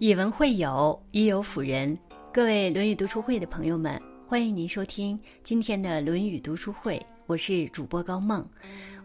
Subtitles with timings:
[0.00, 1.98] 以文会友，以友辅人。
[2.32, 7.04] 各位《论语》读书会的朋友们，欢迎您收听今天的《论语》读书会。
[7.26, 8.48] 我是主播高梦，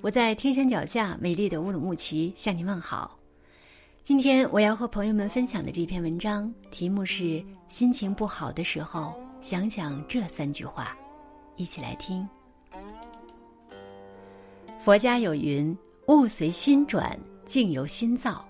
[0.02, 3.18] 我在天山脚下美丽的乌鲁木齐向您问好。
[4.04, 10.96] 今天我要和朋友们分享的这篇文章题目是：心情不好的时候，想想这三句话。
[11.56, 12.28] 一起来听。
[14.80, 15.76] 佛家有云
[16.08, 18.48] ：“物随心转，境由心造。”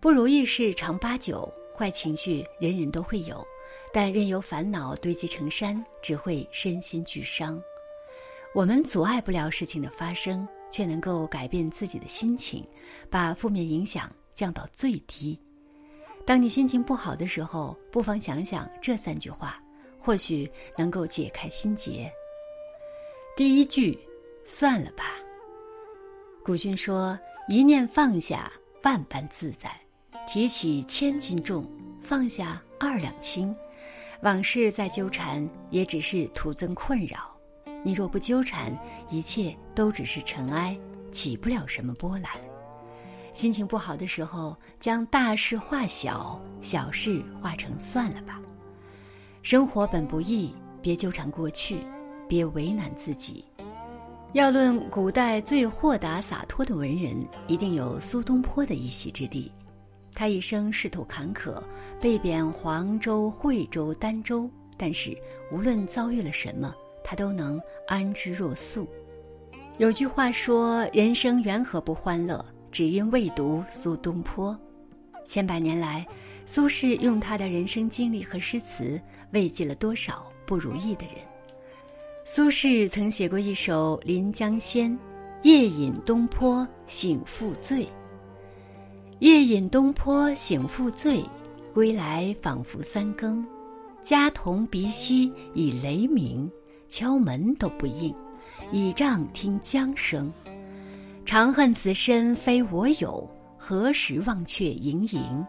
[0.00, 3.46] 不如意事常八九，坏情绪人人都会有，
[3.92, 7.62] 但任由烦恼堆积成山，只会身心俱伤。
[8.52, 12.66] 我们阻碍不了事情的发生，却能够改变自己的心情，
[13.08, 15.38] 把负面影响降到最低。
[16.26, 19.62] 当你心情不好的时候，不妨想想这三句话，
[19.96, 22.10] 或许能够解开心结。
[23.36, 23.96] 第一句，
[24.44, 25.04] 算了吧。
[26.44, 27.16] 古训说
[27.48, 28.50] ：“一念放下，
[28.82, 29.70] 万般自在。”
[30.28, 31.64] 提起千斤重，
[32.02, 33.56] 放下二两轻，
[34.20, 37.34] 往事再纠缠，也只是徒增困扰。
[37.82, 38.70] 你若不纠缠，
[39.08, 40.78] 一切都只是尘埃，
[41.10, 42.30] 起不了什么波澜。
[43.32, 48.38] 心情不好的时候，将大事化小，小事化成算了吧。
[49.40, 51.78] 生活本不易，别纠缠过去，
[52.28, 53.46] 别为难自己。
[54.34, 59.50] 要论古代最豁达洒脱的文人，一定有苏东坡的一席之地。
[60.18, 61.62] 他一生仕途坎坷，
[62.00, 65.16] 被贬黄州、惠州、儋州，但是
[65.52, 66.74] 无论遭遇了什么，
[67.04, 68.88] 他都能安之若素。
[69.76, 72.44] 有句话说：“人生缘何不欢乐？
[72.72, 74.58] 只因未读苏东坡。”
[75.24, 76.04] 千百年来，
[76.44, 81.14] 苏轼用他的人生经历和诗词，慰藉了多少不如意的人。
[82.24, 84.90] 苏轼曾写过一首《临江仙》
[85.44, 87.86] ：“夜饮东坡，醒复醉。”
[89.20, 91.24] 夜饮东坡醒复醉，
[91.74, 93.44] 归来仿佛三更。
[94.00, 96.48] 家童鼻息已雷鸣，
[96.88, 98.14] 敲门都不应，
[98.70, 100.32] 倚杖听江声。
[101.26, 105.44] 长恨此身非我有，何时忘却营营？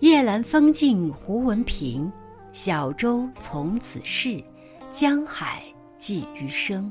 [0.00, 2.10] 夜阑风静胡文平，
[2.52, 4.42] 小舟从此逝，
[4.90, 5.62] 江海
[5.98, 6.90] 寄余生。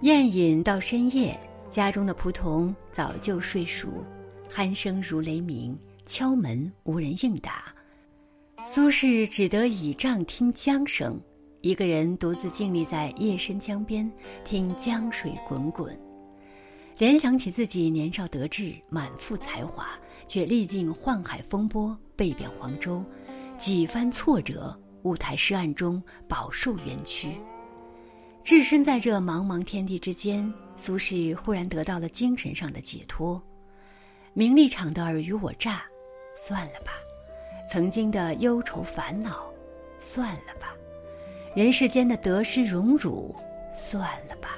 [0.00, 1.38] 宴饮到深夜，
[1.70, 3.86] 家中的仆童早就睡熟。
[4.52, 7.72] 鼾声如雷鸣，敲门无人应答，
[8.66, 11.18] 苏轼只得倚杖听江声，
[11.60, 14.10] 一个人独自静立在夜深江边，
[14.44, 15.98] 听江水滚滚，
[16.98, 19.88] 联想起自己年少得志，满腹才华，
[20.26, 23.02] 却历尽宦海风波，被贬黄州，
[23.56, 27.34] 几番挫折，乌台诗案中饱受冤屈，
[28.42, 33.40] 置身在这茫茫天地之间，苏轼忽然得到了精神上的解脱。
[34.32, 35.82] 名利场的尔虞我诈，
[36.36, 36.92] 算了吧；
[37.68, 39.52] 曾经的忧愁烦恼，
[39.98, 40.68] 算了吧；
[41.54, 43.34] 人世间的得失荣辱，
[43.74, 44.56] 算了吧，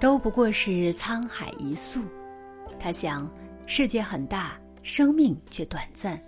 [0.00, 2.02] 都不过是沧海一粟。
[2.80, 3.30] 他想，
[3.64, 6.20] 世界很大，生命却短暂，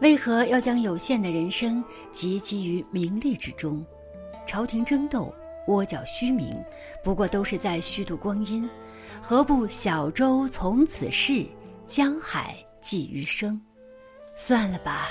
[0.00, 3.84] 为何要将有限的人生汲汲于名利之中？
[4.44, 5.32] 朝廷争斗，
[5.68, 6.52] 窝角虚名，
[7.04, 8.68] 不过都是在虚度光阴，
[9.22, 11.46] 何不小舟从此逝？
[11.88, 13.58] 江海寄余生，
[14.36, 15.08] 算了吧，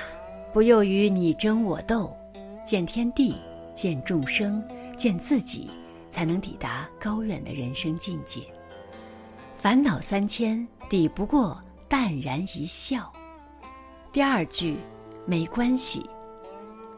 [0.54, 2.16] 不囿于你争我斗，
[2.64, 3.36] 见天地，
[3.74, 4.64] 见众生，
[4.96, 5.72] 见自己，
[6.12, 8.42] 才能抵达高远的人生境界。
[9.56, 13.12] 烦恼三千，抵不过淡然一笑。
[14.12, 14.78] 第二句，
[15.26, 16.08] 没关系。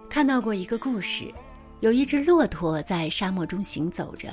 [0.10, 1.34] 看到过一个故事，
[1.80, 4.28] 有一只骆驼在沙漠中行走着，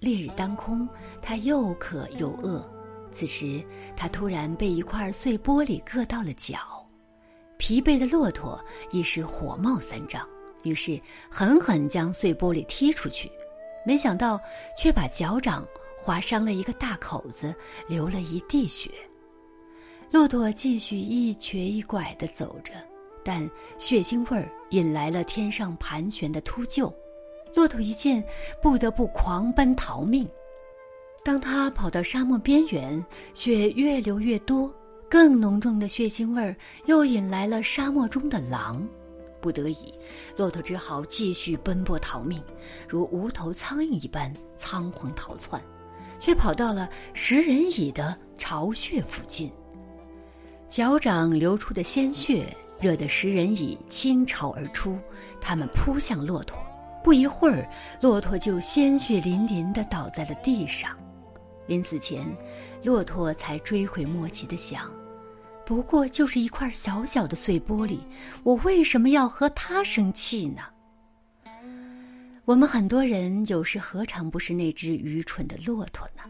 [0.00, 0.88] 烈日当空，
[1.22, 2.68] 它又渴又饿。
[3.10, 3.62] 此时，
[3.96, 6.58] 他突然被一块碎玻璃硌到了脚，
[7.56, 10.26] 疲惫的骆驼一时火冒三丈，
[10.62, 13.30] 于是狠狠将碎玻璃踢出去，
[13.84, 14.40] 没想到
[14.76, 15.66] 却把脚掌
[15.98, 17.54] 划伤了一个大口子，
[17.88, 18.90] 流了一地血。
[20.10, 22.72] 骆驼继续一瘸一拐地走着，
[23.24, 26.92] 但血腥味儿引来了天上盘旋的秃鹫，
[27.54, 28.24] 骆驼一见，
[28.62, 30.28] 不得不狂奔逃命。
[31.28, 33.04] 当他跑到沙漠边缘，
[33.34, 34.72] 血越流越多，
[35.10, 38.82] 更浓重的血腥味儿又引来了沙漠中的狼。
[39.38, 39.92] 不得已，
[40.38, 42.42] 骆驼只好继续奔波逃命，
[42.88, 45.60] 如无头苍蝇一般仓皇逃窜，
[46.18, 49.52] 却跑到了食人蚁的巢穴附近。
[50.66, 52.46] 脚掌流出的鲜血
[52.80, 54.96] 惹得食人蚁倾巢而出，
[55.42, 56.58] 它们扑向骆驼，
[57.04, 57.68] 不一会儿，
[58.00, 60.96] 骆驼就鲜血淋淋地倒在了地上。
[61.68, 62.26] 临死前，
[62.82, 64.90] 骆驼才追悔莫及地想
[65.64, 68.00] ：“不过就是一块小小的碎玻璃，
[68.42, 70.62] 我为什么要和他生气呢？
[72.46, 76.22] 我们很多人有时何尝不是那只愚蠢的骆驼呢？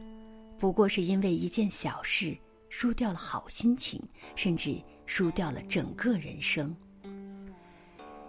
[0.58, 2.36] 不过是因为一件小事，
[2.68, 4.02] 输掉了好心情，
[4.34, 4.76] 甚至
[5.06, 6.74] 输掉了整个人生。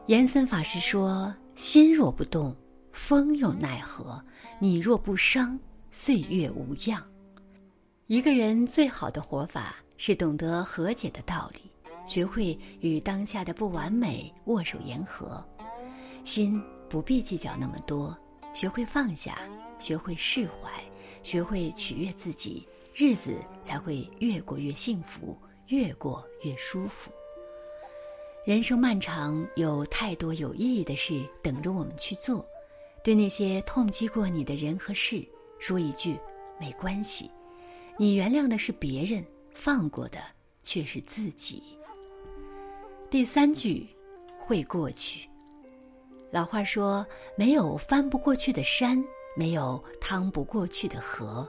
[0.06, 2.56] 严森法师说：“心若不动，
[2.94, 4.23] 风又奈何？
[4.59, 5.59] 你若不伤，
[5.91, 7.03] 岁月无恙。”
[8.07, 11.62] 一个人最好的活法是懂得和解的道理，
[12.06, 15.44] 学会与当下的不完美握手言和，
[16.24, 16.62] 心。
[16.89, 18.18] 不必计较那么多，
[18.51, 19.38] 学会放下，
[19.77, 20.71] 学会释怀，
[21.21, 25.38] 学会取悦自己，日子才会越过越幸福，
[25.68, 27.12] 越过越舒服。
[28.44, 32.44] 人生漫长，有太多有意义的事等着我们去做。
[33.03, 35.24] 对那些痛击过你的人和事，
[35.59, 36.17] 说一句
[36.59, 37.29] 没关系。
[37.97, 40.19] 你原谅的是别人，放过的
[40.63, 41.61] 却是自己。
[43.09, 43.88] 第三句，
[44.39, 45.27] 会过去。
[46.31, 49.03] 老话说：“没有翻不过去的山，
[49.35, 51.47] 没有趟不过去的河。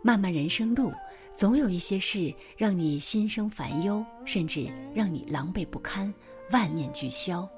[0.00, 0.92] 漫漫人生路，
[1.34, 6.12] 总有一些事让你心生烦忧，甚至让你狼狈不堪、
[6.52, 7.48] 万念俱消。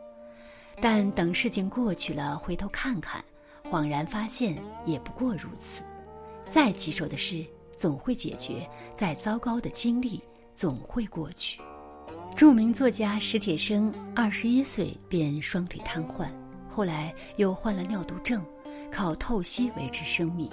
[0.80, 3.22] 但等事情过去了，回头看看，
[3.70, 4.56] 恍然发现
[4.86, 5.82] 也不过如此。
[6.48, 7.44] 再棘手的事
[7.76, 10.20] 总会解决，再糟糕的经历
[10.54, 11.60] 总会过去。”
[12.36, 16.28] 著名作家史铁生二十一岁便双腿瘫痪，
[16.68, 18.44] 后来又患了尿毒症，
[18.92, 20.48] 靠透析维持生命。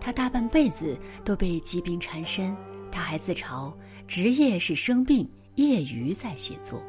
[0.00, 2.56] 他大半辈子都被疾病缠身，
[2.90, 3.72] 他还自嘲
[4.08, 6.82] 职业是生病，业余在写作。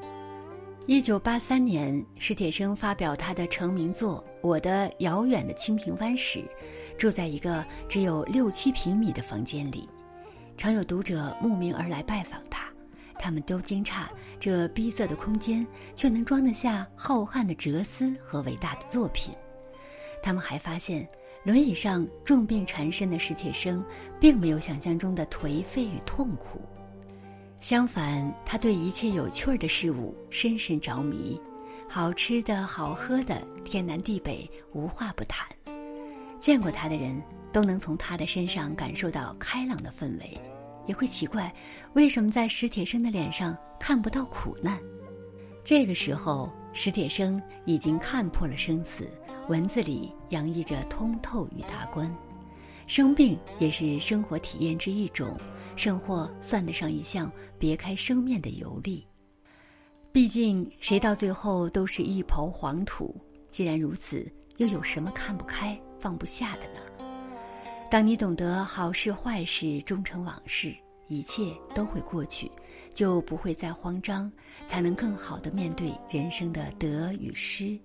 [0.88, 6.44] 一九八三年，史铁生发表他的成名作《我的遥远的清平湾》时，
[6.98, 9.88] 住在一个只有六七平米的房间里，
[10.58, 12.68] 常有读者慕名而来拜访他。
[13.20, 14.06] 他们都惊诧，
[14.40, 19.32] 这逼仄的空间却能装得下浩瀚的哲思和伟大的作品。
[20.24, 21.08] 他们还发现，
[21.44, 23.86] 轮椅上重病缠身的史铁生，
[24.20, 26.60] 并没有想象中的颓废与痛苦。
[27.62, 31.40] 相反，他对一切有趣儿的事物深深着迷，
[31.88, 35.48] 好吃的好喝的，天南地北，无话不谈。
[36.40, 37.22] 见过他的人
[37.54, 40.36] 都能从他的身上感受到开朗的氛围。
[40.88, 41.54] 也会奇怪，
[41.94, 44.80] 为什么在史铁生的脸上看不到苦难？
[45.64, 49.08] 这个时候，史铁生已经看破了生死，
[49.48, 52.12] 文字里洋溢着通透与达观。
[52.88, 55.38] 生病也是生活体验之一种，
[55.76, 59.06] 甚或算得上一项别开生面的游历。
[60.12, 63.16] 毕竟，谁到最后都是一抔黄土。
[63.50, 67.08] 既然如此，又有什么看不开、放不下的呢？
[67.90, 70.74] 当你懂得好事坏事终成往事，
[71.08, 72.52] 一切都会过去，
[72.94, 74.32] 就不会再慌张，
[74.68, 77.80] 才能更好的面对人生的得与失。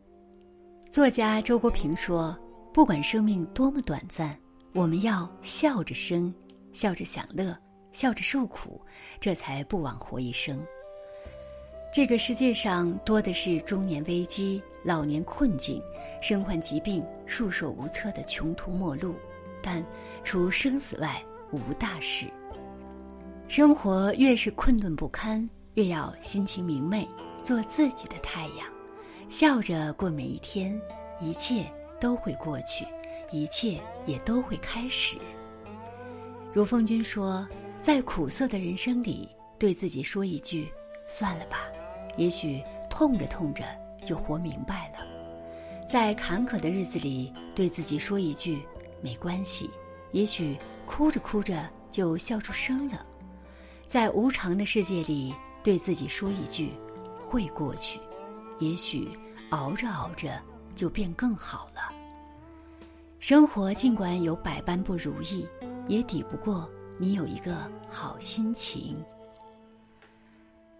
[0.90, 2.36] 作家周国平说
[2.72, 4.38] ：“不管生命多么短暂，
[4.76, 6.32] 我们要笑着生，
[6.70, 7.56] 笑着享乐，
[7.92, 8.78] 笑着受苦，
[9.18, 10.62] 这才不枉活一生。”
[11.90, 15.82] 这个世界上多的是中年危机、老年困境、
[16.20, 19.14] 身患疾病、束手无策的穷途末路。
[19.62, 19.82] 但
[20.22, 21.20] 除生死外
[21.50, 22.26] 无大事。
[23.48, 27.08] 生活越是困顿不堪，越要心情明媚，
[27.42, 28.68] 做自己的太阳，
[29.26, 30.78] 笑着过每一天。
[31.18, 31.64] 一切
[31.98, 32.84] 都会过去，
[33.30, 35.18] 一切也都会开始。
[36.52, 37.46] 如风君说，
[37.82, 39.28] 在苦涩的人生里，
[39.58, 40.68] 对自己说一句
[41.08, 41.58] ：“算了吧。”
[42.16, 43.62] 也许痛着痛着
[44.04, 45.06] 就活明白了。
[45.86, 48.62] 在坎坷的日子里，对自己说一句。
[49.02, 49.70] 没关系，
[50.12, 50.56] 也许
[50.86, 53.04] 哭着哭着就笑出声了。
[53.84, 56.72] 在无常的世界里，对自己说一句
[57.20, 58.00] ：“会过去。”
[58.58, 59.10] 也许
[59.50, 60.40] 熬着熬着
[60.74, 61.94] 就变更好了。
[63.18, 65.46] 生活尽管有百般不如意，
[65.88, 67.56] 也抵不过你有一个
[67.88, 68.96] 好心情。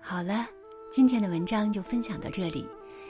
[0.01, 0.47] 好了，
[0.93, 2.65] 今天的文章就分享到这里。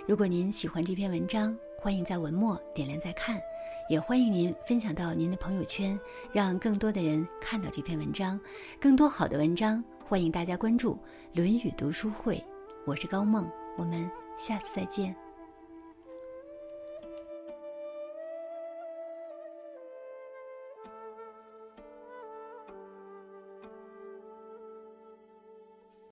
[0.06, 3.38] 如果您喜欢这篇文章，欢迎在文末点亮再看。
[3.88, 5.98] 也欢迎您分享到您的朋友圈，
[6.32, 8.40] 让更多的人看到这篇文章。
[8.80, 10.94] 更多好的文章，欢迎大家关注
[11.34, 12.36] 《论语读书会》。
[12.84, 15.14] 我是高梦，我们下次再见。